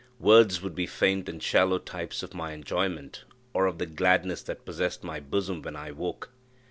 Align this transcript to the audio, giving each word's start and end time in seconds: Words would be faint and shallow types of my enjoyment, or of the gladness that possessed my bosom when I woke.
Words 0.17 0.63
would 0.63 0.73
be 0.73 0.87
faint 0.87 1.29
and 1.29 1.43
shallow 1.43 1.77
types 1.77 2.23
of 2.23 2.33
my 2.33 2.53
enjoyment, 2.53 3.23
or 3.53 3.67
of 3.67 3.77
the 3.77 3.85
gladness 3.85 4.41
that 4.41 4.65
possessed 4.65 5.03
my 5.03 5.19
bosom 5.19 5.61
when 5.61 5.75
I 5.75 5.91
woke. 5.91 6.31